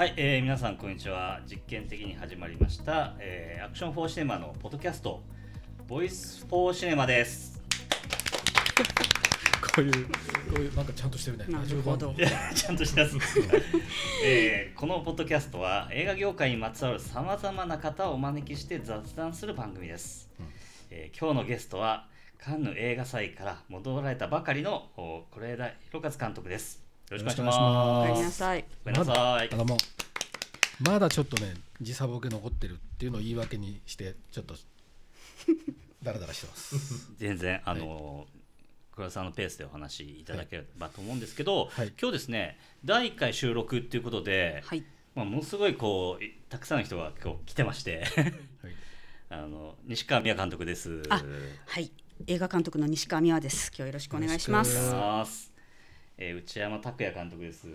[0.00, 1.42] はい、えー皆さんこんにちは。
[1.46, 5.20] 実験的に始まりました、えーアクションフォーシネマのポッドキャスト
[5.86, 7.62] ボイスフォーシネマです。
[9.60, 10.10] こういうこ
[10.56, 11.44] ういうなんかちゃんとしてるね。
[11.50, 12.14] なるほど。
[12.16, 13.18] いや ちゃんとしたやつ、
[14.24, 20.30] えーこのポッドキャストは映画業界にまつわるさまざまな方をお招きして雑談する番組です、
[20.88, 28.64] えー今日のゲストはカンヌ映画祭から戻られたばかりのお是枝裕和監督ですよろしくお願いしま願いしごめんなさい。
[28.84, 29.78] ごめんなさいあのもう
[30.88, 34.54] まだちょっとね時差ボケ残ってるっていうのを言い訳にしてちょっと
[36.04, 38.26] ダラダラしてます全然あの、
[38.92, 44.84] 黒田さんのペースでお話しいただければと思うんですけど、はい今日ですね第1回収録っていうことで、はい。
[45.16, 48.32] まあ、ものすごいこういたくさんの人が今日来てましてはい
[49.30, 51.02] あの西川美也監督です。
[51.08, 51.20] あ
[51.66, 51.90] はい。
[52.26, 53.68] 映画監督の西川美和です。
[53.70, 55.49] 今日はよろしくお願いします。
[56.22, 57.66] えー内山拓也監督です。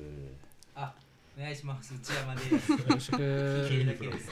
[0.76, 0.94] あ、
[1.36, 1.96] お願いします。
[1.96, 2.72] 内山です。
[2.72, 4.30] よろしく聞けるだけです。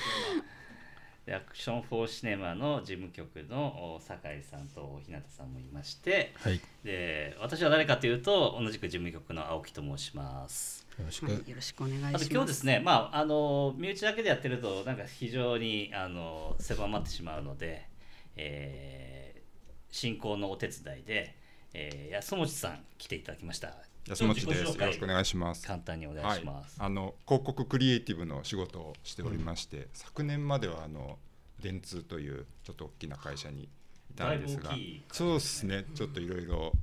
[1.26, 10.86] でアクションフォーシネマの事務局のお酒井さんと日向さんもいまして、はいよで私は誰かというと同じく事務局の青木と申します。
[11.04, 12.16] ろしく、はい、よろしくお願いします。
[12.18, 17.88] あと今日ですね、まあ、あの身内だけでやってるとなんか非常にあの狭まってしまうので、
[18.36, 19.44] えー
[19.90, 21.36] 進行のお手伝いで、
[21.74, 23.74] えー安持さん来ていただきました。
[24.10, 24.48] 安持です。
[24.48, 24.54] よ
[24.86, 25.66] ろしくお願いします。
[25.66, 31.18] 簡単にお願はいいします。、あの広告クリエイティブの仕事をしておりまして、昨年まではあの
[31.62, 33.70] 電通というちょっと大きな会社にい
[34.16, 35.86] たんですがだいぶ大きい、そうですね。
[35.96, 36.74] ちょっといろいろ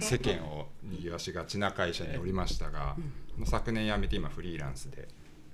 [0.00, 2.96] 世間を賑わしがちな会社におりましたが、
[3.36, 5.08] まあ昨年辞めて今フリーランスで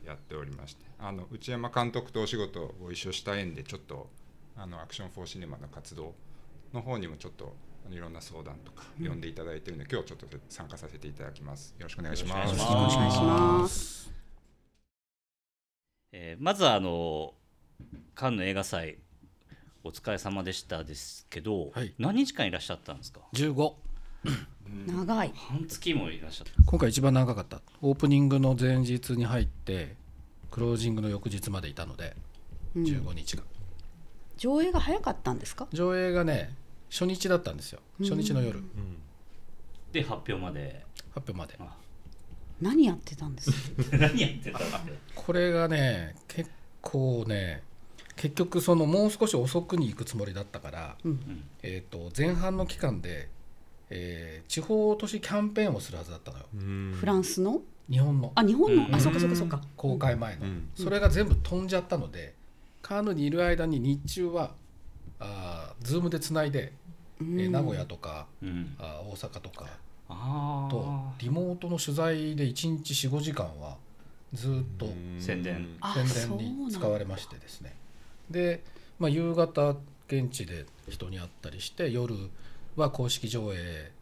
[0.05, 4.11] やっておりまして、あの内山監督とお仕事をご一緒した縁でちょっと
[4.57, 6.15] あのアクションフォーシネマの活動
[6.75, 7.57] の方にもちょっと
[7.91, 11.75] いろんな相談とか呼んでいただいているので、今日ちょっと参加させていただきます。
[11.79, 12.51] よろしくお願いします。
[12.51, 14.13] よろしくお願いします。
[16.13, 17.35] えーまずはあの
[18.15, 18.99] カンヌ映画祭
[19.83, 23.73] お疲れ様でしたですけど、はい何日間いらっしゃったんですか？15
[24.87, 25.33] 長い。
[25.35, 29.97] 半月もいらっしゃった今回一番長かったオープニングの前日に入って
[30.51, 32.17] クロージングの翌日までいたので
[32.75, 33.43] うん15日が、
[34.39, 35.69] 上映が早かったんですか？
[35.73, 36.55] 上映がね
[36.95, 37.81] 初日だったんですよ。
[38.01, 38.63] 初日の夜。
[39.93, 40.87] で発表まで。
[41.13, 41.57] 発表まで。
[41.59, 41.77] あ。
[42.61, 43.51] 何やってたんです？
[43.99, 44.61] 何やってた
[45.17, 46.49] これがね結
[46.81, 47.65] 構ね
[48.15, 51.45] 結局そのもう少し遅くに行くつもりだったから、うん。
[51.65, 53.29] えー、と前半の期間で、
[53.91, 56.45] えー地方都市キャンペーンをするはずだったのよ。
[56.95, 57.61] フランスの？
[57.91, 58.31] 日本の。
[58.37, 58.87] あ、日本の？
[58.87, 58.95] うん。
[58.95, 59.61] あ、そっかそっかそっか。
[59.77, 60.69] 公開前の、うん。
[60.77, 62.35] それが全部飛んじゃったので
[62.83, 64.55] カーヌにいる間に日中は
[65.19, 66.84] あーズームでつないで、うん。
[67.21, 69.67] えー名古屋とかうん、あー大阪とか。
[70.07, 73.77] あとあリモートの取材で1日45時間は
[74.35, 74.87] ずっと
[75.19, 75.77] 宣伝。
[75.81, 77.75] あ宣伝に使われましてですね。
[78.31, 78.63] で、
[78.99, 79.77] まあ、夕方
[80.09, 82.15] 現地で人に会ったりして夜
[82.77, 83.93] は公式上映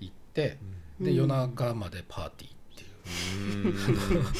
[0.00, 0.58] 行って
[1.00, 1.14] でうん。
[1.14, 4.26] 夜中までパーティーっていう。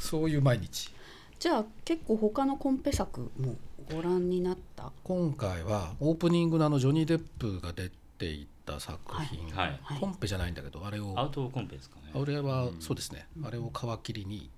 [0.00, 0.90] そういう毎日。
[1.38, 3.56] じゃあ結構他のコンペ作も
[3.92, 4.92] ご覧になった？
[5.04, 9.80] 今回はオープニングのあのジョニー・デップが出ていた作品、はい。
[9.82, 10.00] はい。
[10.00, 12.10] コンペじゃないんだけどあれをアウトコンペですかね。
[12.14, 14.50] あれはそうですね、あれを皮切りに、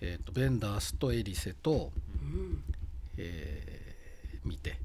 [0.00, 2.62] えー、とベンダースとエリセと、うん。
[3.16, 3.76] えー
[4.48, 4.78] 見て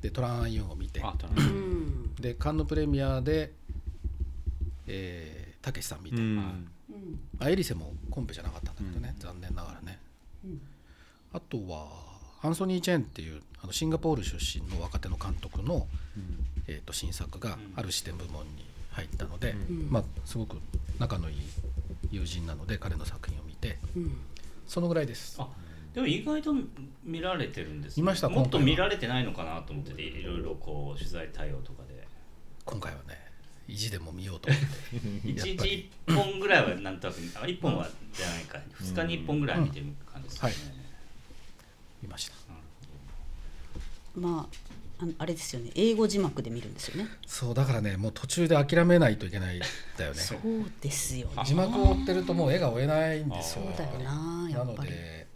[0.00, 1.02] でトラン・アンユンを見て。
[1.02, 2.14] あトランうん。
[2.14, 3.52] でカンヌプレミアで
[4.86, 6.22] えーたけしさん見て、うん。
[6.22, 6.28] う
[6.94, 7.20] ん。
[7.38, 9.98] あエリセもコンペじゃなかったんだけどね、残念ながらね、
[10.44, 10.60] うん。
[11.32, 12.11] あとは
[12.42, 15.86] アンソニー・チェンっていうあのシンガポール出身の若手の監督の、
[16.66, 17.72] えー、と新作がうん。
[17.76, 19.88] ある視点部門に入ったので、うん。
[19.88, 20.58] まあ、すごく
[20.98, 21.36] 仲のいい
[22.10, 24.18] 友人なので彼の作品を見てうん。
[24.66, 25.36] そのぐらいです。
[25.38, 25.48] あ
[25.94, 26.54] でも意外と
[27.04, 32.06] 見られてるんです、見ましたもっと見られてないのかなと思ってていろいろこう取材対応とかで。
[32.64, 33.20] 今回はね
[33.68, 34.60] 意地でも見ようと思っ
[35.22, 35.28] て。
[35.28, 35.70] 一 やっぱり。
[35.70, 38.58] 日1本ぐらいはなんとなくあ1本はじゃないか。
[38.80, 40.81] 2日に1本ぐらい見てる感じですね、はい
[42.02, 42.34] 見ました
[44.16, 44.72] まあ。
[45.02, 45.72] あのあれですよね。
[45.74, 47.08] 英語字幕で見るんですよね。
[47.26, 49.60] そうだからねもう途中で諦めないといけないん
[49.98, 50.38] だよね そう
[50.80, 51.42] ですよね。
[51.44, 54.48] 字幕を追ってるともう絵が追えないんですよそうだよな。
[54.48, 54.90] やなのっぱり。
[54.90, 55.26] で、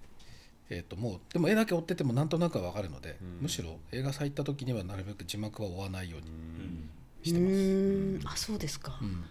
[0.71, 6.91] えー、ともうでも絵だけ追っててもなんとなくは分かるので、うんむしろ映画祭行った時にはなるべく字幕は追わないようにうん
[7.25, 9.25] してます、うーんあそうですか、うん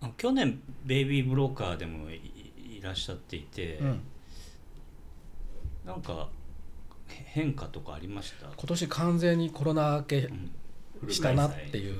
[0.00, 4.00] あ去年ベイビーブローカーでもいいらっしゃっていて、うん
[5.88, 6.28] なんか
[7.08, 10.16] へ変化とかありました、今年完全にコロナ明け
[11.00, 11.10] うん。
[11.10, 11.94] したなっていう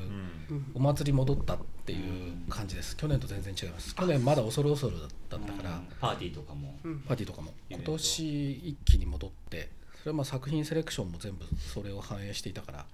[0.51, 0.73] うん。
[0.75, 2.97] お祭り戻ったっていう感じです。
[2.97, 3.95] 去年と全然違います。
[3.95, 5.87] 去年まだ恐る恐るだったからうん。
[6.01, 6.75] パーティーとかも。
[7.07, 7.53] パーティーとかも。
[7.71, 9.71] 今年一気に戻って
[10.01, 12.87] それはまあ作品セレクションも全部それを反映していたから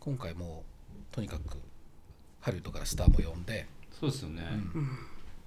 [0.00, 1.58] 今回もうとにかく
[2.40, 3.66] ハリウッドからスターも呼んで
[3.98, 4.42] そうですよね、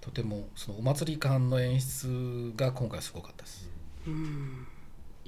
[0.01, 3.69] とてもそのお祭り感の演出が今回すごかったです。
[4.05, 4.09] い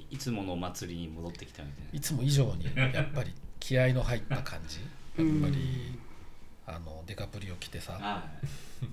[0.10, 1.90] いつものお祭りに戻ってきたみたいな。
[1.98, 4.80] いつも以上にやっぱり気合の入った感じ。
[4.80, 4.84] や
[5.24, 6.00] っぱり
[6.66, 7.94] あのデカプリオ来てさ。
[7.94, 8.24] は
[8.82, 8.86] い。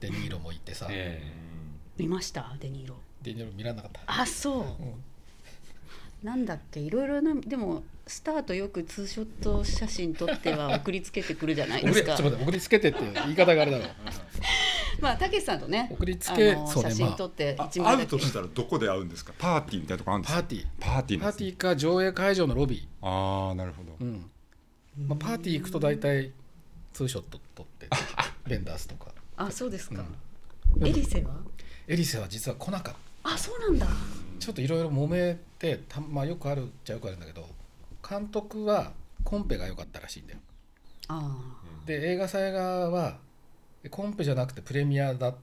[0.00, 0.88] デニーロもいてさ。
[0.90, 1.22] え
[1.96, 2.56] 見ました？
[2.60, 2.96] デニーロ。
[3.22, 4.00] デニーロ見らなかった。
[4.06, 4.60] あそう。
[4.60, 4.66] うん。
[6.22, 6.80] なんだっけ？
[6.80, 12.12] いろいろなでもスターとよくツーショット写真撮っては送りつけてくるじゃない送ですか。
[12.12, 13.84] りちょっと待って送りつけてって言い方があれだろ
[15.02, 19.34] まあたけしさんとね送りつけ写真撮ってあ一枚会うとしたらどこで会うんですか？
[19.36, 20.38] パーティーみたいなとこあるんですか？
[20.38, 20.66] パーティー。
[20.80, 23.92] パーティーパーティーか上映会場のロビああなるほど。
[24.00, 24.30] ー、うん。
[25.08, 26.30] まあ、パーティー行くと大体
[26.92, 27.88] ツーショット撮って
[28.46, 29.08] ベンダースとか。
[29.36, 30.04] あそうですか、
[30.76, 30.86] うん。
[30.86, 31.34] エリセは？
[31.88, 32.94] エリセは実は来なかっ
[33.24, 33.30] た。
[33.34, 33.86] あそうなんだ。
[34.38, 37.48] ちょっといろいろ揉めてた、まあ、よくあるっちゃよくあるんだけど
[38.08, 38.92] 監督は
[39.24, 40.40] コンペが良かったらしいんだよ。
[41.08, 41.38] あ
[41.86, 43.18] で映画祭側は
[43.88, 45.34] コンペじゃなくてプレミアだ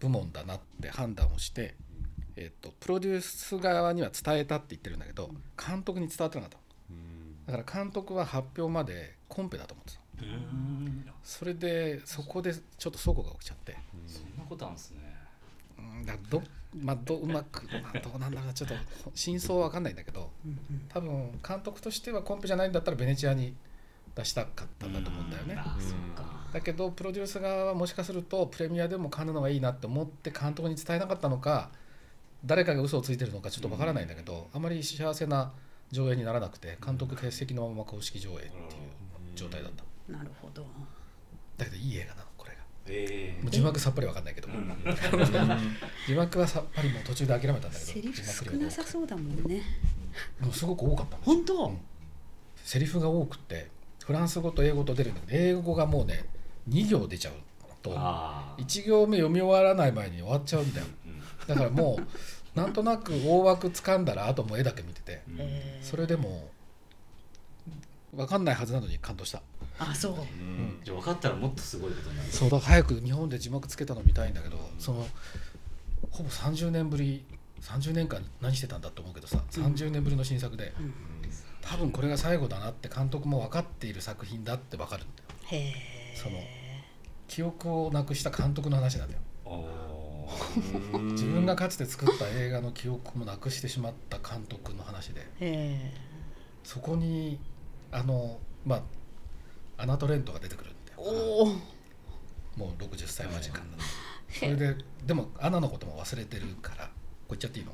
[0.00, 1.74] 部門だなって判断をして、
[2.36, 6.50] えっとプロデュース側には伝えたって言ってるんだけど監督に伝わってなかっ
[7.46, 7.52] た。
[7.52, 10.00] だから監督は発表までコンペだと思ってた。
[11.22, 13.76] それでそこでちょっと齟齬が起きちゃって。
[14.06, 15.14] そんなことあるんですね。
[15.78, 16.42] うんだど,、
[16.74, 18.74] まあ、どうまく、 まあ、どうなんだろうなちょっと
[19.14, 20.30] 真相は分かんないんだけど
[20.88, 23.54] 多分監督としてはコンペじゃないんだったらベネチアに
[24.14, 25.56] 出したかったんだと思うんだよね。
[25.58, 31.70] あそっかだけどプロデュース側はもしかするとプレミアでも買うのがいいなって思って監督に伝えなかったのか
[32.44, 35.52] 誰かが嘘をついてるのかちょっとわからないんだけど、あまり幸せな
[35.90, 38.50] 上映にならなくて監督欠席のまま公式上映っていう
[39.34, 40.12] 状態だった。
[40.12, 40.64] なるほど。
[41.56, 42.58] だけどいい映画なのこれが。
[42.86, 44.48] えもう字幕さっぱりわかんないけど、
[46.06, 49.62] 字幕はさっぱりもう途中で諦めたんだけどセリフ字幕少なさそうだもんね。
[50.38, 51.78] もうすごく多かったの本当、うん。
[52.56, 53.70] セリフが多くて
[54.04, 56.26] フランス語と英語と出るんだけど英語がもうね
[56.68, 57.34] 2行出ちゃう
[57.82, 57.92] と。
[57.96, 60.86] ああ1行目読み終わらない前に終わっちゃうんだよ。
[61.46, 65.22] だからもうなんとなく大枠掴んだらあともう絵だけ見てて。
[65.82, 66.48] それでも
[68.12, 69.42] う分かんないはずなのに感動した。
[69.78, 70.12] あそう。
[70.12, 70.80] うん。
[70.84, 72.30] じゃあ分かったらもっとすごいことになる。
[72.30, 75.06] そうだ早く日本で字幕つけたの見たいんだけどその
[76.10, 77.24] ほぼ30年ぶり
[77.60, 80.72] 30年間何してたんだと思うけどさ30年ぶりの新作で
[81.60, 85.28] 多分これが最後だなって監督も分かっている作品だって分かるんだよ。
[85.46, 86.38] へえその
[87.28, 89.20] 記憶をなくした監督の話なんだよ。
[91.12, 95.26] 自分がかつて作った映画の記憶もなくしてしまった監督の話で。
[96.62, 97.38] そこに
[97.92, 101.00] あのまあアナトレントが出てくるんだよ。
[101.00, 101.46] おお
[102.56, 103.58] もう60歳間近。
[103.58, 103.64] だ
[104.30, 104.76] それで
[105.06, 106.84] でもアナのことも忘れてるから
[107.28, 107.72] これ言っちゃっていいの？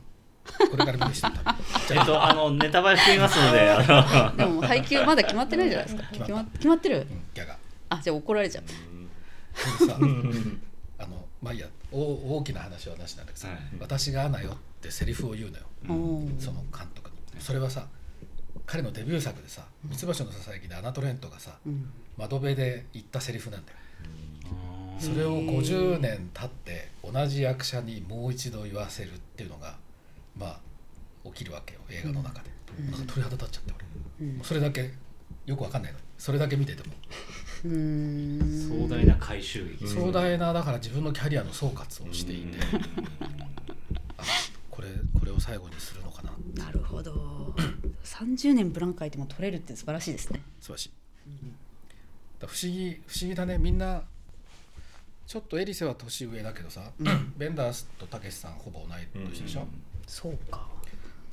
[0.70, 1.54] これから見る人のた
[1.94, 4.36] えっとあのネタバレ含みますのであの。
[4.36, 6.08] でも配給まだ決まってないじゃないですか。
[6.10, 6.50] 決まった。
[6.52, 6.96] 決ま決まってる？
[6.98, 7.58] うんギャガ
[7.90, 8.64] あじゃあ怒られちゃう。
[9.86, 9.98] さ
[10.98, 13.58] あのまあいいや大大きな話はなしなんだけどさ、はい。
[13.78, 15.64] 私がアナよってセリフを言うのよ。
[15.88, 17.86] おーその監督にそれはさ
[18.66, 21.90] 彼のデビュー作でさ「三つ星のささやき」でアナトレントがさうん。
[22.16, 23.78] 窓辺で言ったセリフなんだよ。
[24.98, 29.78] それを50年経って同じ役者にもう一度言わせるっていうのが
[30.36, 30.60] まあ
[31.24, 32.90] 起きるわけよ映画の中で、うん。
[32.90, 33.72] なんか鳥肌立っちゃって
[34.20, 34.36] 俺、うん。
[34.36, 34.92] もうそれだけ
[35.46, 35.98] よくわかんないの。
[35.98, 36.94] にそれだけ見てても、
[37.62, 39.86] 壮大な回収劇。
[39.88, 42.58] 壮大なだから自分のキャリアの総括をしていて、
[44.16, 44.22] あ
[44.70, 44.88] これ
[45.18, 46.32] これを最後にするのかな。
[46.64, 47.54] なるほど。
[48.04, 50.42] 30年ブランク空いても取れるって素晴らしいですね。
[50.60, 50.90] 素晴らしい、
[52.40, 53.58] だから不思議不思議だね。
[53.58, 54.02] みんな
[55.26, 56.90] ちょっとエリセは年上だけどさ、
[57.36, 59.66] ベンダースとたけしさんほぼ同い年でしょ、
[60.06, 60.66] そうか。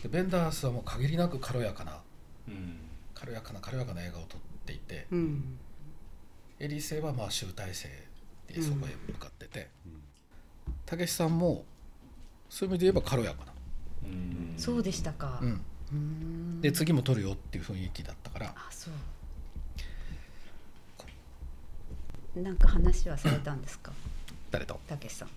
[0.03, 1.99] でベンダースはもう限りなく軽やかな
[2.47, 2.77] うん。
[3.15, 5.57] 軽やかな軽やかな映画を撮っていて、うん
[6.59, 7.87] エリセはまあ集大成
[8.47, 9.69] でそこへ向かってて
[10.85, 11.65] たけしさんも
[12.49, 13.51] そういう意味で言えば軽やかな、
[14.05, 14.53] うん。
[14.57, 15.41] そうでしたか。
[15.91, 18.53] うん、で次も撮るよっていう雰囲気だったから。
[18.55, 18.93] あそう。
[22.41, 23.91] なんか話はされたんですか？
[24.51, 24.75] 誰と？
[24.75, 25.27] もたけしさん。
[25.27, 25.31] う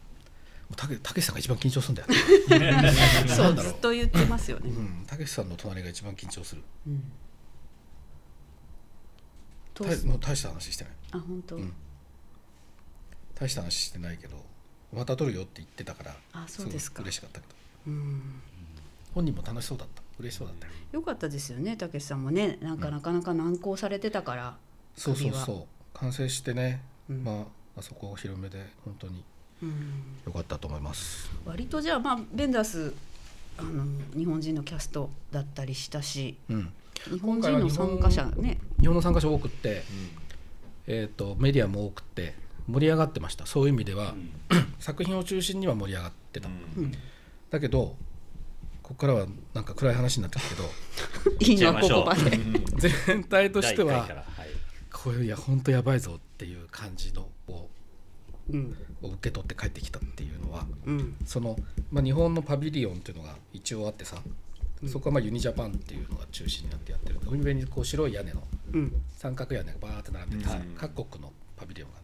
[0.76, 2.08] たけたけしさんが一番緊張するんだよ。
[2.60, 2.92] ね
[3.26, 3.54] そう。
[3.56, 4.70] ずっと言ってますよね。
[4.70, 5.04] うん。
[5.06, 6.62] たけしさんの隣が一番緊張する。
[6.86, 7.02] うん
[9.84, 10.92] もう大した話してない。
[11.12, 11.72] あ本当、うん。
[13.34, 14.36] 大した話してないけど
[14.92, 17.02] また撮るよって言ってたからあそうですか。
[17.02, 17.54] 嬉しかったけど。
[17.86, 18.22] うん。
[19.14, 20.02] 本人も楽しそうだった。
[20.18, 20.72] 嬉しそうだったよ。
[20.92, 22.58] よかったですよねたけしさんもね。
[22.60, 24.56] なんかなかなか難航されてたから、
[24.96, 25.98] そうそう首はそう。
[25.98, 27.24] 完成してね、うん。
[27.24, 27.44] まあ
[27.78, 29.24] あそこお披露目で本当に
[29.62, 30.02] うん。
[30.26, 31.30] 良かったと思います。
[31.44, 32.94] 割とじゃあまあベンダース
[33.58, 33.84] あの
[34.16, 36.72] 日本人のキャストだったりしたしうん。
[37.10, 39.82] 日本人の参加者ね日本の参加者多くって、
[40.86, 42.34] えー、とメディアも多くって
[42.66, 43.46] 盛り上がってました。
[43.46, 44.14] そういう意味では、
[44.78, 46.92] 作品を中心には盛り上がってた、うん。
[47.50, 47.96] だけど
[48.82, 50.42] ここからはなんか暗い話になってく
[51.30, 52.60] るいいのはここまでけど
[53.06, 54.26] 全体としてははい。
[54.92, 57.68] これいや本当やばいぞっていう感じのを
[58.50, 58.76] うん。
[59.02, 61.16] を受け取って帰ってきたっていうのはうん。
[61.24, 61.56] その、
[61.92, 64.22] まあ、日本のパビリオンっていうのが一応あってさ、
[64.86, 69.02] そこはまあユニジャパンっていうのが中心になってやってる海辺にこう白い屋根のうん。
[69.16, 70.74] 三角屋根がバーって並んでてさ、うん。
[70.74, 71.96] 各国のパビリオンが。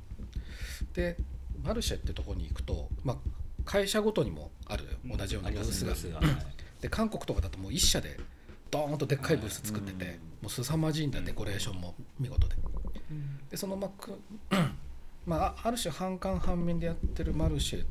[0.92, 1.16] で
[1.62, 3.16] マルシェってとこに行くと、まあ、
[3.64, 4.90] 会社ごとにもあるよ。
[5.16, 6.20] 同じようなブースが,、
[6.80, 8.18] で韓国とかだともう一社で
[8.70, 10.10] ドーンとでっかいブース作ってて、うん。
[10.10, 12.56] もう凄まじいんだデコレーションも見事で。
[13.50, 14.20] でそのまあく
[15.26, 17.84] まあ、あある種半官半面でやってるマルシェ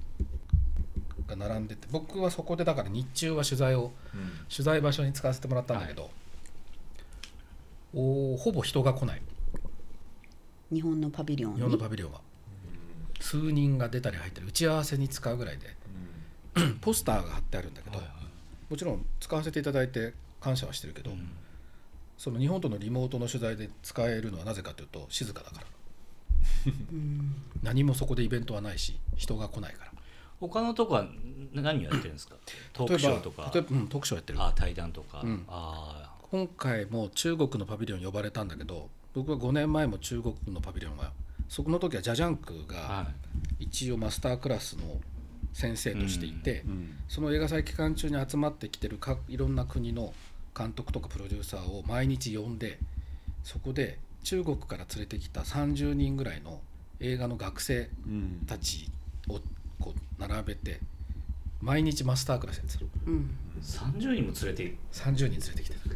[1.27, 3.91] が並んでて僕はそこでだから日中は取材を
[4.49, 6.09] 取材場所に使わせてもらったんだけど、
[7.93, 9.21] おーほぼ人が来ない。
[10.71, 11.57] 日本のパビリオンに？
[11.57, 12.21] 日本のパビリオンは。
[13.19, 15.75] 数人が出たり入ったり打ち合わせに使うぐらいで
[16.81, 17.99] ポスターが貼ってあるんだけど、
[18.69, 21.11] もちろん使わせていただいて感謝はしてるけど、
[22.17, 25.67] その日本とのリモートの取材で使えるのはなぜかというと静かだから。
[26.67, 27.35] うん。
[27.63, 29.91] 何もそこでイベントはないし人が来ないから
[30.39, 31.05] 他のとこは
[31.53, 32.35] 何をやってるんですか？
[32.73, 33.51] トークショーとか。
[33.53, 34.41] 例えば、うん、トークショーやってる。
[34.41, 35.45] あ対談とか、うん。
[35.47, 41.11] あ今回も中国のパビリオン呼ばれたんだけど僕は5年前も中国のパビリオンは
[41.47, 43.07] そこの時はジャジャンクあ、がは
[43.59, 44.83] 一応マスタークラスの
[45.53, 46.97] 先生としていて、うん。
[47.07, 50.13] その映画祭期間中に集まってきてるかいろんな国の
[50.57, 52.79] 監督とかプロデューサーを毎日呼んで
[53.43, 56.59] そこで中国から連れてきた30人ぐらいの
[56.99, 58.89] 映画の学生うんたち
[59.29, 59.39] を
[59.79, 60.79] こう並べて
[61.61, 63.35] 毎日マスタークラスやってるうん。
[63.57, 65.95] い、30人も連れてい30人連れてきてた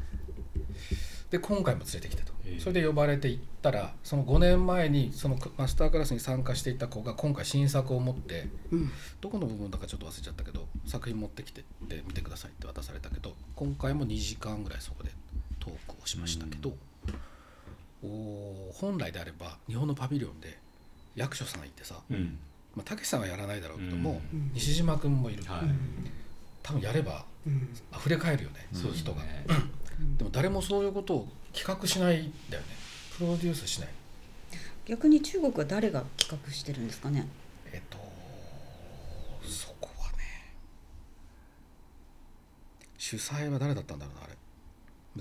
[1.29, 2.33] で今回も連れてきてと。
[2.45, 2.59] ええ。
[2.59, 8.91] それで呼ばれて行ったらその5年前にそのマスタークラスに参加していた子が今回新作を持ってうん。
[9.21, 15.12] どこの部分だかちょっと忘れちゃったけど作品持ってきてって見てくださいって渡されたけど今回も2時間ぐらいそこで
[15.59, 16.74] トークをしましたけど、
[18.01, 20.57] おー本来であれば日本のパビリオンで
[21.15, 22.39] 役所さんいてさうん
[22.76, 25.62] まあたけしさんはやらないだろうけども、うん西島君もいる、はい。
[26.64, 27.70] 多分やればうん。
[27.96, 29.24] 溢れ返るよね、そうです人が。
[29.24, 29.46] ね。
[30.18, 32.70] でも誰もそういうことを企画しないんだよね。
[33.18, 33.90] プロデュースしない。
[34.86, 37.28] 逆に中国は誰が企画してるんですかね？
[37.72, 37.98] えっと
[39.48, 40.54] そこはね
[42.98, 44.36] 主催は誰だったんだろうなあれ。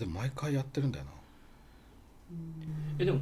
[0.01, 1.11] でも毎回やってるんだよな。
[2.99, 3.21] えでも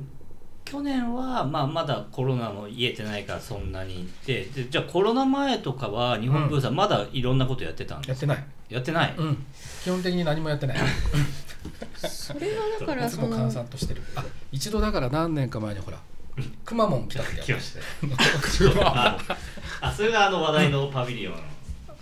[0.67, 8.75] 去年は、まあ、まだコロナも癒えてないからそんなに行ってでじゃあコロナ前とかは日本ブースはまだいろんなことやってたんですか、やってない。
[8.75, 9.47] やってない、うん。
[9.85, 10.79] 基本的に何もやってない。
[12.09, 14.03] それはだから そいつも閑の散としてる。
[14.17, 16.01] あ一度だから何年か前にほら
[16.65, 18.73] くまモン来たって来ましたよ。
[18.85, 19.19] あ
[19.81, 21.35] あそれがあの話題のパビリオン。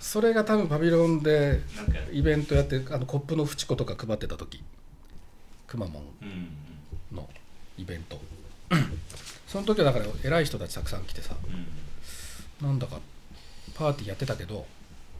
[0.00, 4.62] それが多分パビロンでなんかイベントやってあのコップのフチ子とか配ってた時
[5.66, 7.28] くまモンうんの
[7.78, 8.20] イベント
[9.46, 11.36] その時はだから偉い人たちたくさん来てさ
[12.60, 12.66] うん。
[12.66, 13.00] なんだか
[13.74, 14.66] パーティーやってたけど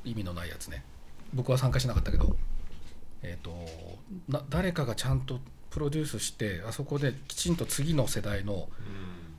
[0.05, 0.83] 意味のないやつね。
[1.33, 2.37] 僕は参加しなかったけど
[3.23, 3.55] えっ、と
[4.29, 8.69] な誰かがちゃんとプロデュースしてあそこできちんと次の世代の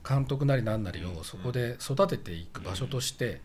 [0.08, 3.42] 監督なりなんなりをそこで育てていく場所として、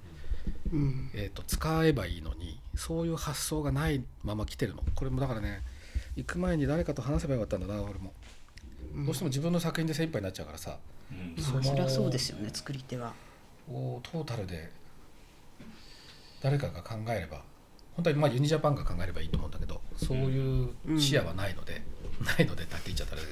[0.72, 1.10] うん。
[1.14, 4.82] えー、と使えばいいのにそういう発想がないまま来てるの。
[4.94, 5.62] これもだからね
[6.16, 8.12] 行く前に誰かと話せばよかったんだな俺も、
[8.94, 10.78] どうしても自分の作品で精一杯になっちゃうからさ。
[11.10, 11.42] うん。
[11.42, 13.12] そそりゃそうですよね作り手は。
[13.70, 14.70] をトータルで
[16.42, 17.42] 誰かが考えれば
[17.94, 21.82] 本当にまあユニジャパンが考えればいいと思うんだけどそういう視野はないので、
[22.24, 23.22] ないのでだって言っちゃったら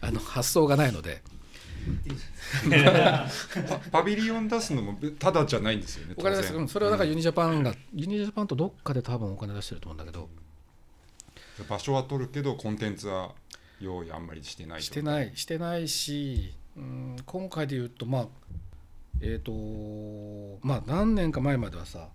[0.00, 1.22] あの発想がないので。
[3.68, 10.30] パ パビリオン出すのもただじゃないんですよねお金出す、それはだからユニジャパンが、ユニジャパンとどっかで多分お金出してると思うんだけど。
[11.68, 13.32] 場所は取るけどコンテンツは
[13.80, 18.28] 用意あんまりしてないしてないしてないし、うん、今回で言うとまあ
[19.20, 19.52] えっ、と
[20.66, 22.08] まあ何年か前まではさ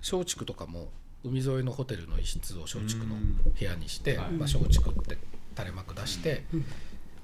[0.00, 0.90] 松竹とかも
[1.24, 3.16] 海沿いのホテルの一室を松竹の
[3.58, 4.30] 部屋にして、はい。
[4.32, 5.16] まあ、松竹って
[5.56, 6.44] 垂れ幕出して、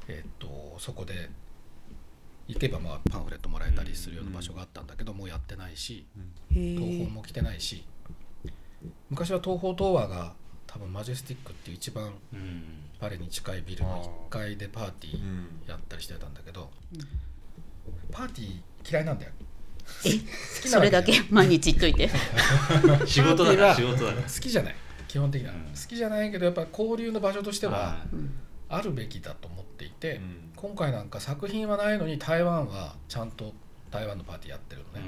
[0.08, 1.28] えっ、とそこで
[2.48, 6.06] 行けばまあパンフレットもらえたりするような場所があったんだけど、もうやってないし
[6.50, 7.84] へ東え宝も来てないし
[9.10, 10.32] 昔は東宝東和が
[10.66, 14.28] 多分マジェスティックっていう一番うんパレに近いビルのあー。
[14.28, 17.00] 1階でパーティーうんやったりしてたんだけど、うん。
[18.12, 19.32] パーティー嫌いなんだよ。
[20.04, 20.10] え？
[20.10, 20.16] 好
[20.62, 21.28] きなそれだわじゃけ？
[21.30, 22.10] 毎日言っといて。
[23.06, 23.56] 仕事だ。
[23.56, 24.12] から仕事だ。
[24.12, 24.74] から好きじゃない。
[25.08, 25.60] 基本的には、うん。
[25.60, 28.04] 好きじゃないけどやっぱ交流の場所としては
[28.68, 30.52] あるべきだと思っていて、うん。
[30.54, 33.54] 今回なんか作品はないのに台湾はちゃんと
[33.90, 35.02] 台湾のパーティーやってるのうね、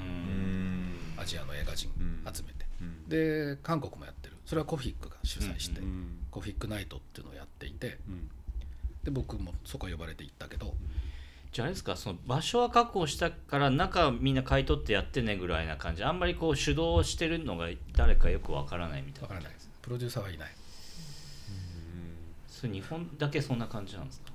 [1.15, 2.72] アジアの映画人うん集めて、うん
[3.07, 4.35] で韓国もやってる。
[4.45, 6.19] それはコフィックが主催して、うん。
[6.31, 8.29] コフィックナイトっていうのをやっていてうん。
[9.03, 10.73] で僕もそこ呼ばれて行ったけど
[11.51, 11.95] じゃああれですか。
[11.95, 16.03] その場所は確保したから中みんな買い取ってやってねぐらいな感じ。
[16.03, 19.27] あんまりこう主導してるのが誰かよくわからないみたいな。
[19.27, 19.69] わからないです。
[19.81, 20.51] プロデューサーはいない。
[22.47, 24.31] それ日本だけそんな感じなんですか？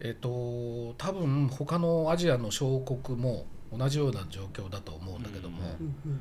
[0.00, 6.20] えっ、と多分他のアジアの小国も同じような状況だと思うんだけども、うんうんうん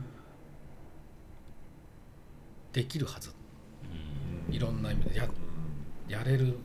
[2.74, 3.32] できるはず。
[4.48, 4.54] うん。
[4.54, 5.18] いろんな意味で。
[5.18, 5.28] や
[6.08, 6.58] やれる。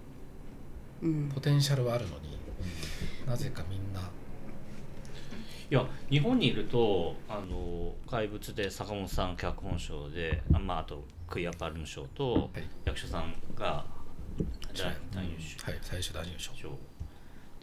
[1.02, 1.28] うん。
[1.34, 2.38] ポテンシャルはあるのに。
[3.26, 4.00] なぜかみんな。
[5.68, 12.48] いや日本にいるとあの怪物で坂本さん脚本賞であ,、まあ、あとクイアパルム賞とはい。
[12.84, 13.84] 役所さんが
[14.72, 15.78] 大男優賞はい。
[15.82, 16.52] 最終男優賞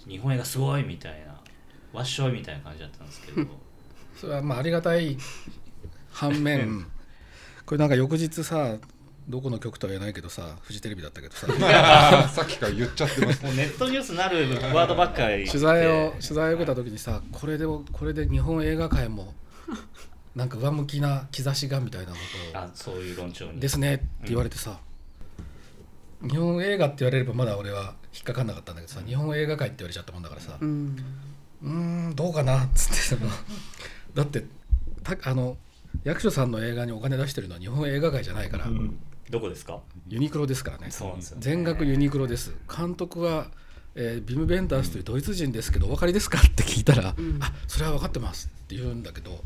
[0.06, 1.40] 日本映画すごいみたいな。
[1.94, 3.48] わっしょいみたいな感じだったんですけど。
[4.16, 5.18] それはまあありがたい
[6.12, 6.86] 反面
[7.66, 8.78] これなんか翌日さ
[9.28, 11.48] どこの局とは言えないけどさフジテレビだったけどさ。
[12.30, 15.46] さっきから言っちゃってますもうネットニュースになるワードばっかり。
[15.48, 19.34] 取材を取材を受けた時にさこれでこれで日本映画界も
[20.36, 22.18] なんか上向きな兆しがみたいなこ
[22.52, 23.60] とあそういう論調をに。
[23.60, 24.80] ですねって言われてさ、
[26.28, 30.98] 日本映画って言われればまだ俺は引っかかんなかったんだけどさ日本映画界って言われちゃったもんだからさうん。
[31.64, 31.70] うー
[32.10, 33.32] んどうかなっつってでも
[34.16, 34.44] だって
[35.04, 35.56] たあの
[36.04, 38.68] 役所さんの映画にお金出してるのは日本映画界じゃないから、
[39.30, 39.80] どこですか？
[40.10, 40.92] ユニクロですからね。
[40.92, 41.38] そうなんですよ。
[41.38, 42.54] ね全額ユニクロです。
[42.76, 43.48] 監督は、
[43.96, 46.40] えービム・ベンダースというドイツ人ですけどお分かりですか？
[46.40, 47.38] って聞いたら、うん。
[47.42, 49.40] あそれは分かってますって言うんだけど、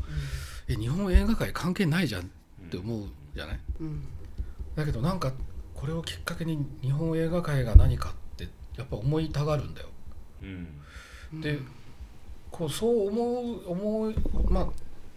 [0.68, 2.24] え日本映画界関係ないじゃんっ
[2.70, 4.04] て思うじゃない、うん。
[4.74, 5.32] だけどなんか
[5.74, 9.88] これをきっかけに日本映画界が何かってやっぱ思いたがるんだよ。
[10.42, 10.46] う
[11.36, 11.40] ん。
[11.40, 11.58] で
[12.50, 14.14] こうそう思う思う
[14.50, 14.66] まあ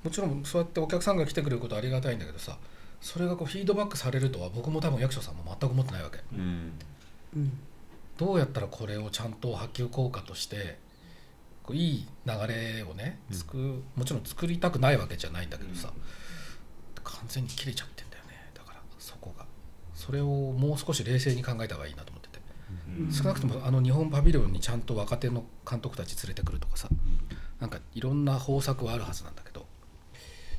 [0.04, 2.58] もちろんそうやってお客さんが来てくれることはありがたいんだけどさ
[3.02, 6.20] それがこうフィードバックされるとは僕も多分役所さんも全く思ってないわけ。
[6.34, 6.74] うん。
[7.36, 7.52] うん
[8.18, 10.78] どうやったらこれをちゃんと波及効果として
[11.64, 15.92] こういい流れをねつく、もちろん作りたくないわけじゃないんだけどさ、
[17.04, 18.52] 完全に切れちゃってんだよね。
[18.54, 19.46] だからそこが。
[19.96, 22.40] それをもう少し冷静に考えた方がいいなと思ってて、
[23.00, 23.12] うん。
[23.12, 26.90] 少なくともあの日本パビリオンにちゃんと若手の監督たち連れてくるとかさ
[27.60, 29.51] なんかいろんな方策はあるはずなんだけど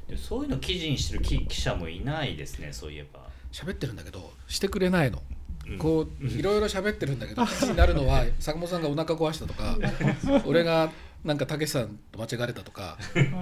[0.09, 3.21] でそういうの記事にしてる記記者もいないですねそういえば。
[3.53, 5.23] 喋ってるんだけどしてくれないの。
[5.69, 5.79] うん。
[5.79, 9.77] こういろいろ喋ってるんだけど 記事になるのは坂本さんがお腹壊したとか
[10.47, 10.91] 俺が
[11.25, 12.99] なんかたけしさんと間違われたとか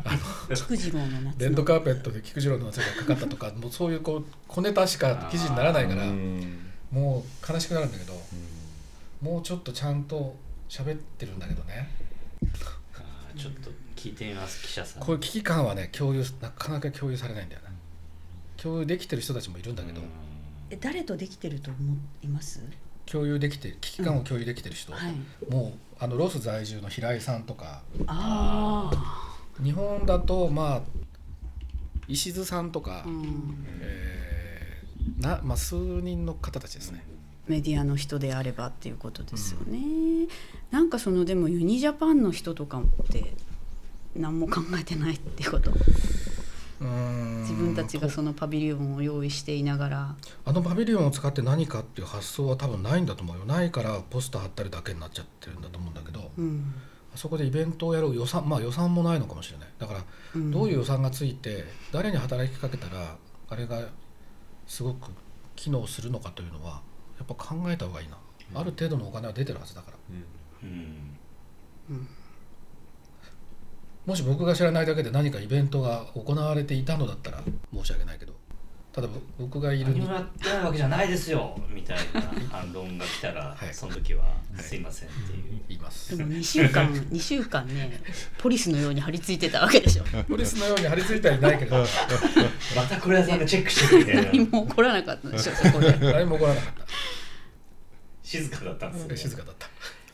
[0.54, 1.34] 菊次郎の夏の。
[1.38, 6.04] レッドカーペットで菊次郎の夏がかかったとかもうそういうこう小ネタしか記事にならないから
[6.90, 8.20] もう悲しくなるんだけど
[9.22, 10.36] もうちょっとちゃんと
[10.68, 11.90] 喋ってるんだけどね
[13.36, 15.02] ちょっと聞いてみます記者さん。
[15.02, 17.68] こういう危機感はね共有なかなか共有されないんだよね
[18.56, 20.00] 共有できてる人たちもいるんだけど。
[20.00, 20.06] うん。
[20.70, 21.78] え誰とできてると思
[22.22, 22.60] います？
[23.06, 25.14] 共有できて危機感を共有できてる人、はい。
[25.52, 27.82] もうあのロス在住の平井さんとか。
[28.06, 30.82] ああ日本だとまあ
[32.06, 33.66] 石津さんとか、うん。
[33.80, 37.04] えーなまあ、数人の方たちですね。
[37.50, 40.28] メディアの人であればっていうことですよね、
[40.70, 43.34] なんかそのでもユニジャパンの人とかって
[44.14, 45.72] 何も考えてないってこと？
[46.80, 50.16] 自分たちがそのパビリオンを用意していながら。
[50.44, 53.44] あのパビリオンを使って何かっていう発想は多分ないんだと思うよ。
[53.44, 56.72] ないからポスター貼ったりだけになっちゃってるんだと思うんだけど、うん。
[57.12, 59.68] あそこでイベントをやる予算まあ予算もないのかもしれない。
[59.78, 60.04] だから
[60.36, 60.50] うん。
[60.52, 63.16] どういう予算がついて誰に働きかけたら
[63.48, 63.82] あれが
[64.66, 65.10] すごく
[65.56, 66.80] 機能するのかというのは
[67.20, 68.16] やっぱ考えた方がいいな、
[68.54, 69.96] ある程度のお金は出てるはずだから。
[70.62, 71.18] うん。
[74.06, 78.40] もし僕が知らないだけで何かイベントが行われていたのだったら申し訳ないけど。
[78.92, 83.72] ただぼ僕がいる何もやってないわけじゃないですよ みたいな反論が来たら、はい。
[83.72, 84.24] その時は
[84.58, 86.16] すいませんっていう、言います。
[86.16, 88.02] でも2週間 2週間ね
[88.38, 90.04] ポリスのように張り付いてたわけでしょ。
[90.28, 91.76] ポリスのように張り付いてはいないけど。
[92.74, 94.22] また黒屋さんがチェックしてるみたいな。
[94.22, 95.92] 何も起こらなかったでしょそこで。
[95.92, 96.74] 誰も怒らなかっ
[98.38, 99.68] 静かだったんですたね静かだった。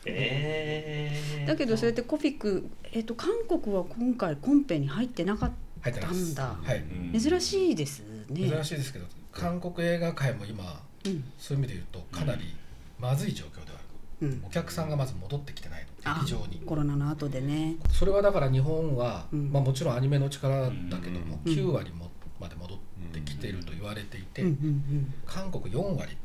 [0.05, 5.51] えー、だけどそうやってコフィック、えっと韓国は今回コンペに入ってなかっ
[5.81, 6.35] 入ってないです。
[6.35, 6.79] なんだはい。
[6.79, 7.19] うん。
[7.19, 8.49] 珍しいですね。
[8.49, 11.23] 珍しいですけど韓国映画界も今うん。
[11.37, 12.55] そういう意味で言うとかなり
[12.99, 14.27] まずい状況ではある。
[14.27, 14.43] うん。
[14.45, 16.61] お客さんがまず戻ってきてないのあ劇場に。
[16.65, 17.75] コロナの後でね。
[17.91, 19.51] それはだから日本は、うん。
[19.51, 21.53] まあ、もちろんアニメの力だけども、うん。
[21.53, 22.77] 9割もまで戻っ
[23.13, 25.97] てきてると言われていて、うんうん韓国4割。
[25.97, 26.17] だっていうんだよ、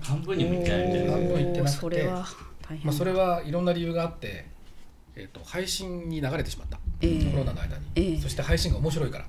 [0.00, 1.12] 半分にもいってないみたいな。
[1.12, 1.80] 半分いってなくて。
[1.80, 2.26] それは
[2.62, 4.46] 大変まあ、それはいろんな理由があって、
[5.14, 7.30] えー、と配信に流れてしまった、ええ。
[7.30, 8.18] コロナの間に、ええ。
[8.18, 9.26] そして配信が面白いから。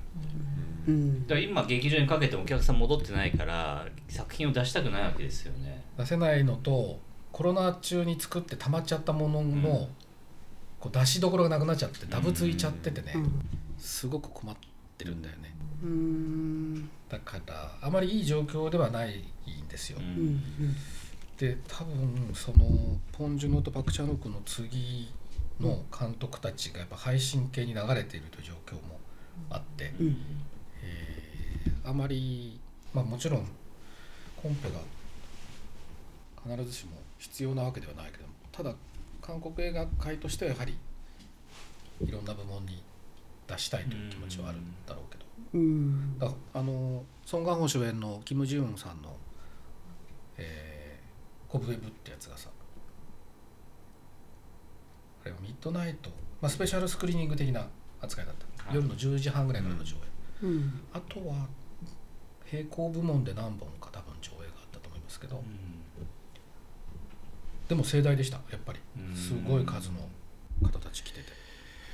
[0.88, 1.26] うん。
[1.26, 5.84] だから今劇場にかけてもお客さん戻ってないから作品を出したくないわけですよね。
[5.98, 6.98] 出せないのと
[7.32, 9.62] コロナ中に作って溜まっちゃったものの、うん。
[10.80, 13.32] こう出しどころがなくなっちゃってダブついちゃっててね、うん。
[13.78, 14.56] すごく困っ
[14.96, 15.50] てるんだよね。
[15.50, 15.55] うん
[17.08, 19.98] だからあまりいい状況ではないんですよ、
[21.38, 25.12] で多分そのポン・ジュノとパク・チャノクの次
[25.60, 28.98] の監督たちがやっぱ配信系に流れているという状況も
[29.50, 30.06] あって、うん。
[30.06, 30.16] うん
[30.82, 31.26] えー
[31.88, 32.58] あまり
[32.92, 33.46] まあもちろん
[34.42, 34.80] コンペが
[36.56, 38.74] 必ずしも必要なわけではないけどもただ
[39.22, 40.76] 韓国映画界としてはやはり
[42.04, 42.82] いろんな部門に
[43.46, 46.18] 出したいという気持ちはあるんだろうけど、うん。
[46.18, 49.16] だあのソン・ガンホ主演のキム・ジウンさんの
[50.36, 52.50] 「えーコブウェブ」ってやつがさ
[55.22, 57.66] あれはミッドナイト、まあ、スペシャルスクリーニング的な
[58.00, 58.74] 扱いだった、はい。
[58.76, 59.98] 夜の10時半ぐらいからの上映、
[60.42, 60.80] うん。
[60.92, 61.48] あとは
[62.52, 65.42] 並行部門で何本か多分上映があったと思いますけど、
[67.68, 68.78] でも盛大でしたやっぱり。
[68.98, 69.16] うん。
[69.16, 70.08] すごい数の
[70.62, 71.45] 方たち来てて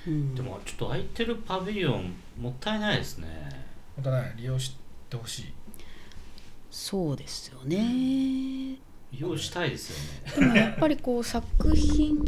[0.07, 0.35] うん。
[0.35, 3.29] でもちょっと空いてるパビリオンもったいないですね。
[3.97, 4.77] 本当ね利用し
[5.09, 5.53] てほしい。
[6.71, 7.77] そうですよね。
[7.79, 8.79] 利
[9.19, 10.47] 用したいですよね。
[10.47, 12.25] でもやっぱりこう作品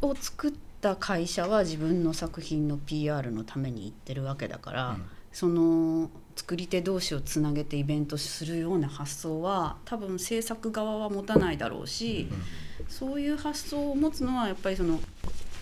[0.00, 5.04] を作った会社は自分の作品の PR のために行ってるわけだから、うん。
[5.32, 12.28] その作り手同士をつなげてイベントするような発想は多分制作側は持たないだろうし、
[12.88, 15.00] そういう発想を持つのはやっぱりその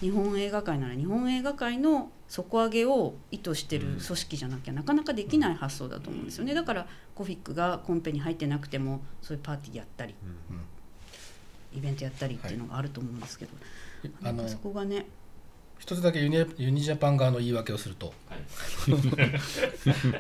[0.03, 6.55] 日本映画界なら日本映画界の底上げを意図してる組織じゃなきゃなかなかできない発想だと思うんですよね。
[6.55, 10.15] だからKOFIC がコンペに入ってなくてもそういうパーティーやったり
[11.73, 13.53] イベントやったりっていうのがあると思うんですけど、
[14.25, 15.07] あのなんかそこがね
[15.79, 18.13] 一つだけユニユニジャパン側の言い訳をすると。
[18.29, 18.43] は い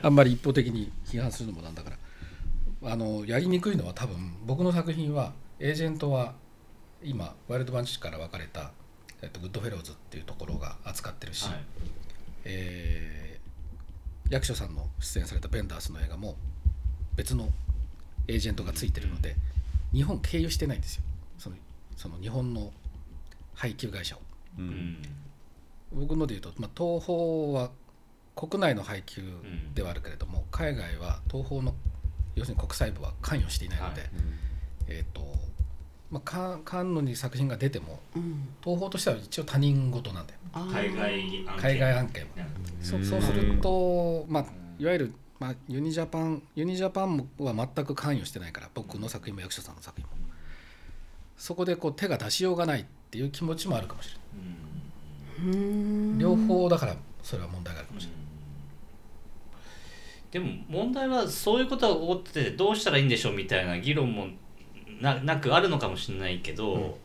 [0.00, 1.98] あんまり一方的に批判するのもなんだから。
[2.84, 6.34] あのやりにくいのは多分僕の作品はエージェントは
[7.02, 8.72] 今 Wild Bunch から分かれた、
[9.22, 11.64] えっと、 Goodfellas っていうところが扱ってるし、はい。
[12.44, 13.22] えー
[14.30, 16.36] 役所さんの出演されたベンダースの映画も
[17.16, 17.50] 別の
[18.28, 19.36] エージェントがついてるので
[19.92, 21.02] 日本経由してないんですよ。
[21.38, 21.56] その
[21.98, 22.72] その日本の
[23.54, 24.20] 配給会社を。
[24.58, 24.68] ううん。
[24.70, 24.96] ん
[25.92, 27.18] 僕ので言うと、まあ、東宝
[27.52, 27.70] は
[28.34, 29.22] 国内の配給
[29.74, 31.74] ではあるけれども、海外は東宝の
[32.34, 34.10] 要するに国際部は関与していないので、はい。
[34.88, 35.20] えーと
[36.12, 38.46] まあ、カンカンヌに作品が出てもうん。
[38.62, 40.38] 東宝としては一応他人事なんだよ。
[40.52, 40.70] あー。
[40.70, 41.46] 海外案件。
[41.56, 42.22] 海外案件。
[42.24, 42.28] は。
[42.82, 44.44] そうそうすると、まあ、
[44.78, 50.12] いわゆる、まあ、ユニジャパンユニジャパンは全く関与してないから僕の作品も役所さんの作品も。
[51.38, 54.10] そこでこう手が出しようがないっていう気持ちもあるかもし
[55.42, 55.56] れない。
[55.56, 56.18] うん。
[56.18, 58.22] 両方だからそれは問題があるかもしれない。
[60.30, 64.28] でも問題はそういうことが起こっててどうしたらいいんでしょうみたいな議論も
[65.02, 66.96] ななくあるのかもしれないけど、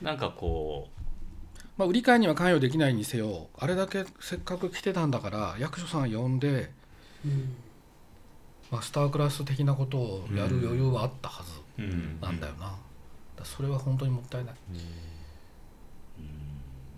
[0.00, 0.88] なんかこ
[1.76, 6.70] まあ、売り買いには関与できないにせよあれだけせっかく来てたんだから役所さん呼んで
[7.24, 7.54] うん。
[8.70, 12.18] マスタークラス的なことをやる余裕はあったはずう、うん。
[12.20, 12.76] なんだよな、だか
[13.40, 14.54] らそれは本当にもったいない、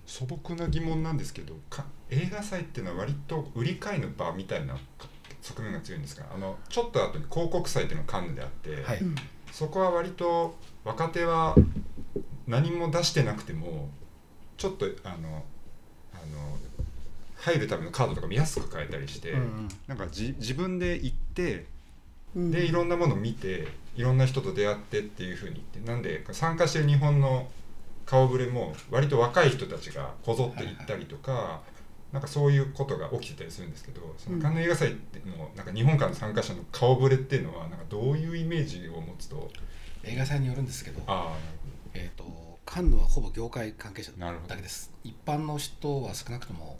[0.07, 4.79] 素朴な疑問なんですけどか映画祭っていうのは割と売り買いの場みたいな
[5.43, 9.15] 側面が強いんですがあのちょっと後に広告祭っていうのがカンヌであって、はい、うん
[9.59, 11.57] そこは割と若手は
[12.47, 13.89] 何も出してなくても
[14.57, 15.43] ちょっとあの
[16.15, 16.57] あの
[17.35, 19.69] 入るためのカードとか見やすく変えたりして、うんうん。
[19.89, 21.67] なんかじ自分で行って
[22.37, 23.67] うんでいろんなものを見て
[23.97, 27.49] いろんな人と出会ってっていうふうに言ってなんで参加してる日本の
[28.07, 31.63] 顔ぶれも割と若い人たちがこぞって行ったりとか、
[32.13, 39.51] なんかそういうことが起きてたりするんですけどそのカンヌ映画祭っていうのなんか日本からの参加者の顔ぶれっていうのはなんかどういうイメージを持つと
[40.05, 41.35] 映画祭によるんですけど、あ
[41.93, 42.25] えー、と
[42.65, 44.49] カンヌはほぼ業界関係者なるほど。
[44.49, 44.93] だけです。
[45.05, 46.79] 一般の人は少なくとも、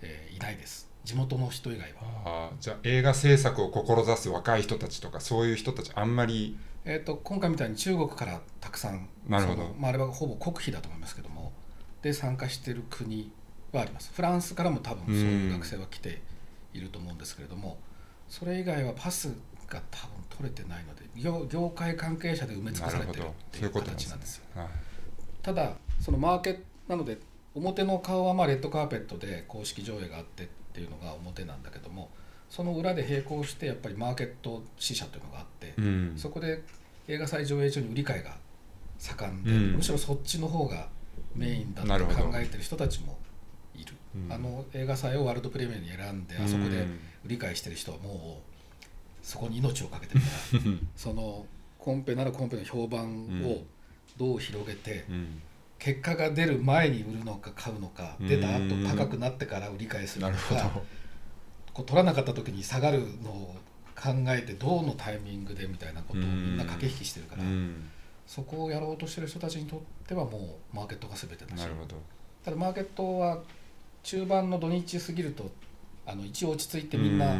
[0.00, 0.88] えーいないです。
[1.04, 9.74] 地元の人以外は、あじゃあ映画制作を志す若い人たちとかそういう人たちあんまりえー、と今回みたいに中国からたくさんなるほど。
[9.78, 11.52] まあ、あれはほぼ国費だと思いますけども
[12.02, 13.30] で参加している国
[13.72, 14.12] はあります。
[14.14, 16.20] フランスからも多分そういう学生は来て
[16.74, 17.78] いると思うんですけれども
[18.28, 19.28] それ以外はパス
[19.68, 24.10] が多分取れてないので業業界関係者で埋め尽くされてるっていうそういうことなんですね。
[24.10, 24.68] 形なんですよはい。
[25.42, 27.18] ただそのマーケットなので
[27.54, 32.10] 表の顔はまあレッドカーペットで公式上映があってっていうのが表なんだけども
[32.52, 36.12] その裏で並行してやっぱりマーケット支社というのがあって、うん。
[36.18, 36.62] そこで
[37.08, 38.36] 映画祭上映中に売り買いが
[38.98, 39.72] 盛んで、うん。
[39.76, 40.88] むしろそっちの方が
[41.34, 43.16] メインだと考えてる人たちも
[44.28, 46.86] あの映画祭をワールドプレミアに選んであそこで
[47.24, 48.52] 売り買いしてる人はもう
[49.22, 50.60] そこに命をかけてるから。
[50.96, 51.46] その
[51.78, 53.64] コンペならコンペの評判を
[54.16, 55.42] どう広げて、うん。
[55.78, 58.28] 結果が出る前に売るのか買うのかうん。
[58.28, 60.38] 出た後高くなってから売り買いするのか
[61.72, 63.56] こう取らなかった時に下がるのを
[63.96, 67.90] 考えてどうのタイミングでみたいなことをみんな駆け引きしてるから、うん。
[68.26, 71.60] そこをやろうとしてる人たちにとってはもうマーケットが全てだし。
[71.60, 71.96] なるほど。
[72.44, 73.42] ただマーケットは
[74.02, 75.50] 中盤の土日過ぎると
[76.06, 77.34] あの一応落ち着いてみんな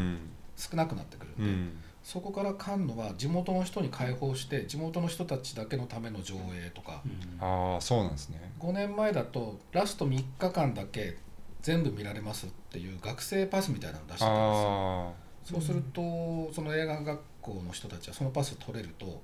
[0.56, 1.82] 少なくなってくるんで、うん。
[2.02, 7.02] そこからカンヌは地元の人に開放して地元の人たちだけのための上映とか、
[7.40, 8.52] ああそうなんですね。
[8.58, 11.16] 5年前だとラスト3日間だけ
[11.62, 15.08] 全部見られますっていう学生パスみたいなの出してたんですよ。
[15.08, 15.12] あ
[15.44, 19.20] そうするとその映画学校の人たちはそのパス取れると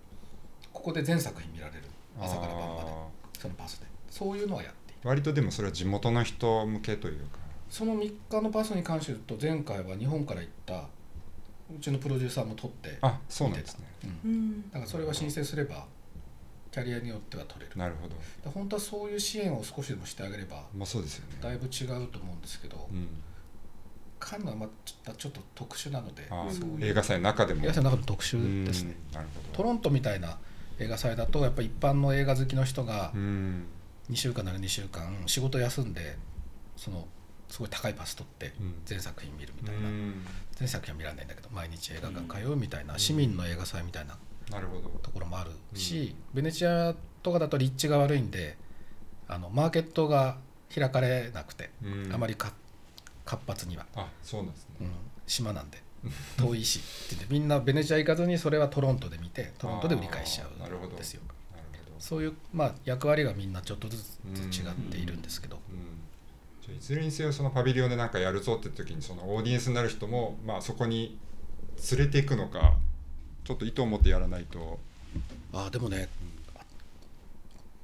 [0.73, 1.83] ここで全作品見られる。
[2.21, 3.07] あ朝から晩まであ
[3.39, 3.87] そのパスで。
[4.11, 7.39] そういうのはやっ割とでもそれは地元の人向けというか。
[7.71, 10.87] その3日のパスに関して言うと前回は日本から行った
[11.75, 13.85] うちのプロデューサーも取ってあそうなんですね。
[14.25, 14.31] うん。
[14.31, 14.71] うん。
[14.71, 15.85] だからそれは申請すれば
[16.71, 17.77] キャリアによっては取れる。
[17.77, 18.15] なるほど。
[18.43, 21.39] で本当はそういう支援を少しでもしてあげればまあそうですよね。
[21.43, 23.09] だいぶ違うと思うんですけど、うん。
[24.19, 26.29] カンヌはまあちょっとちょっと特殊なので
[26.81, 27.65] 映画祭の中でも。
[27.65, 28.97] 映画祭の中でも特殊ですね。
[29.11, 29.15] うん。
[29.15, 30.39] なるほトロントみたいな
[30.79, 33.67] 映画祭だとやっぱり一般の映画好きの人がどうん
[34.11, 36.17] 2週間なら2週間仕事休んで
[36.77, 37.07] その
[37.49, 38.75] すごい高いパス取ってうん。
[38.85, 40.27] 全作品見るみたいな、うん。
[40.53, 44.17] 全作品は見られないんだけど毎日映画館通うみたいな、市民の映画祭みたいな
[45.03, 48.57] ところもあるし、ベネチアとかだと立地が悪いんで
[49.29, 50.37] あのマーケットが
[50.75, 52.13] 開かれなくて、うん。
[52.13, 52.53] あまりか
[53.25, 54.75] 活発には、あそうなんですね。
[54.83, 54.91] うん。
[55.27, 55.83] 島なんで
[56.37, 56.81] 遠いし
[57.15, 61.23] ってみんなベネチア行かずにそれはトロントで見てトロントで売り返しちゃうんですよ
[61.99, 66.01] そういう、まあ、役割がみんなちょっとずつ違っているんですけど、うん。
[66.63, 71.19] じゃあいずれにせよそのパビリオンでなんかやるぞって時にそのオーディエンスになる人もまあそこに
[71.91, 72.75] 連れていくのか
[73.45, 74.79] ちょっと意図を持ってやらないと。
[75.53, 76.09] ああでもね、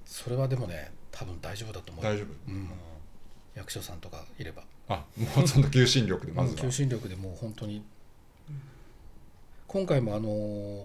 [0.04, 2.04] それはでもね多分大丈夫だと思う。
[2.04, 2.68] よ大丈夫、うん。
[3.54, 4.62] 役所さんとかいれば。
[4.88, 6.54] あもうその求心力で まずは。
[6.54, 7.82] うん求心力でもう本当に。
[9.66, 10.84] 今回もあのー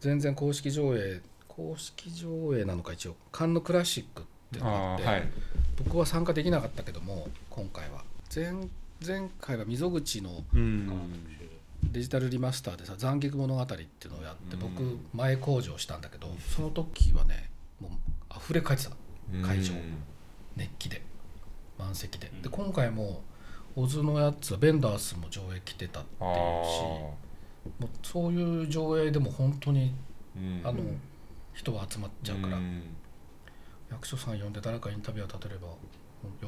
[0.00, 1.20] 全然公式上映
[1.58, 5.28] 公式上映なのか一応カンヌクラシックってのって、はい。
[5.76, 8.04] 僕は参加できなかったけども今回は。
[8.32, 8.52] 前
[9.04, 10.88] 前回は溝口のうん。
[11.82, 14.60] デジタルリマスターでさ「残虐物語」っていうのをやってうん。
[14.60, 17.92] 僕前工場したんだけどその時はねもう
[18.36, 18.92] 溢れ返ってた
[19.44, 19.72] 会場。
[20.56, 21.02] 熱気で。
[21.76, 22.30] 満席で。
[22.40, 23.22] で今回も
[23.74, 27.16] オズのやつはベンダースも上映来てたっていうしあも
[27.82, 29.94] うそういう上映でも本当に
[30.64, 30.78] あの
[31.58, 32.82] 人が集まっちゃうから、ん。
[33.90, 35.74] 役所さん呼んで誰かインタビューを立てればよ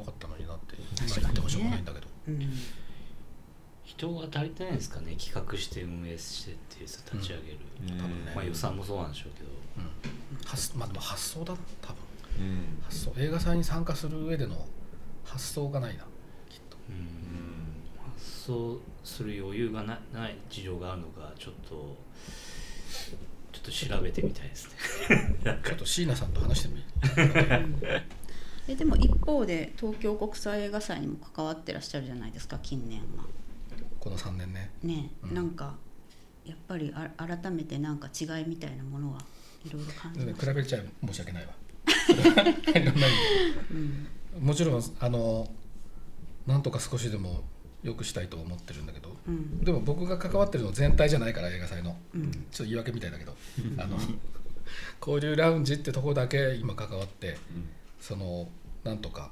[0.04, 2.52] かったのになって今言ってもしょうがないんだけど、うん。
[3.82, 7.98] 人が足りてないんですかね企画して運営してっていうさ立ち上げる、うん。
[7.98, 8.32] 多分ね。
[8.36, 9.48] まあ予算もそうなんでしょうけど。
[9.78, 10.46] うん。
[10.46, 11.96] 発まあでも発想だな多分。
[12.38, 12.82] うん。
[12.84, 13.12] 発想。
[13.16, 14.64] 映画祭に参加する上での
[15.24, 16.04] 発想がないな
[16.48, 16.76] きっと。
[16.88, 17.82] うん。
[18.14, 21.96] 発想する余裕がなない事情があるのかちょっと
[22.90, 24.68] ちょっと調べてみたいです
[25.08, 25.36] ね。
[25.64, 26.84] ちょっと椎名さんと話してみ
[28.68, 33.24] えでも一方で東京国際映画祭にも関わってらっしゃるじゃないですか近年は。
[33.98, 34.70] この3年ね。
[34.82, 35.34] ね、うん。
[35.34, 35.76] なんか
[36.44, 39.20] やっぱりあ改めてなんか違いみたいなものは
[39.64, 40.20] いろいろ感じ。
[40.20, 41.54] 比べちゃ申し訳ないわ。
[43.70, 44.08] うん。
[44.40, 45.50] もちろんあの
[46.46, 47.44] なんとか少しでも
[47.82, 49.16] 良くしたいと思ってるんだけど。
[49.26, 49.60] うん。
[49.64, 51.96] でも僕が関わってるの全体じゃないから映画祭の。
[52.14, 52.30] うん。
[52.30, 53.36] ちょっと言い訳みたいだけど。
[53.78, 53.96] あの
[55.00, 57.36] 交流ラウンジってとこだけ今関わって
[58.00, 58.48] その
[58.84, 59.30] なんとか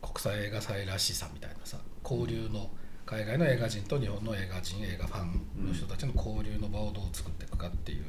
[0.00, 2.70] 国際映画祭らしさみたいなさ交流の
[3.06, 8.04] 海外の映画人と日本の映画人映画ファンの人たちの交流の場をどう作っていくかっていう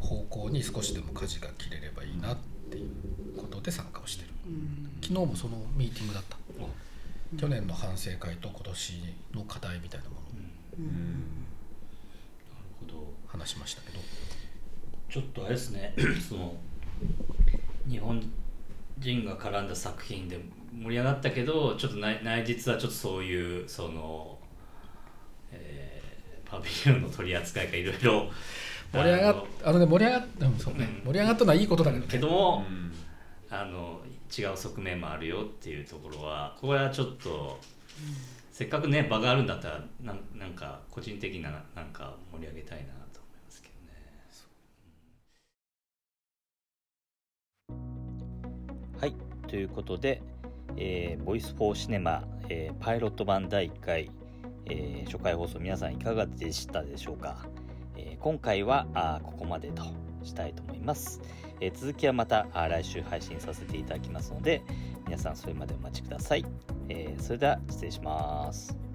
[0.00, 2.36] 方向に少しでも舵が切れればいいなっ
[2.70, 2.90] ていう
[3.36, 4.30] ことで参加をしてる。
[4.46, 4.90] うん。
[5.02, 6.36] 昨日もそのミーティングだった
[7.38, 9.02] 去年の反省会と今年
[9.34, 10.24] の課題みたいなものを
[10.78, 11.02] うんなる
[12.80, 14.00] ほど話しましたけど。
[15.08, 15.94] ちょっとあれですね。
[16.28, 16.54] その
[17.88, 18.22] 日本
[18.98, 20.38] 人が絡んだ作品で
[20.72, 24.38] 盛り上がったけどちょっと内内実はちょっとそういうその、
[25.52, 28.30] えーパパビリオンの取り扱いがいろいろ
[28.92, 30.84] 盛り上がっあの盛り上がっうんそうね。
[30.84, 31.06] うん。
[31.06, 32.08] 盛り上がったのはいいことだけどね。
[32.08, 32.64] けども、
[33.50, 34.00] あの
[34.36, 37.58] 違う側面もあるよっていうところはこれはちょっと、
[38.52, 43.92] せっかくね場があるんだったらなんなんか個人的ななんか盛り上げたいなと思いますけどね。
[48.98, 49.14] はい
[49.48, 50.22] ということで、
[50.76, 54.10] えーボイス・フォー・シネマ、えーパイロット版第1回、
[54.66, 57.46] えー初回放送皆さんいかがでしたでしょうか、
[57.96, 59.84] えー今回はあここまでと
[60.22, 61.20] したいと思います。
[61.60, 64.62] え続きはまた来週配信させていただきますので
[65.06, 66.44] 皆さんそれまでお待ちください、
[66.88, 68.85] えそれでは失礼します。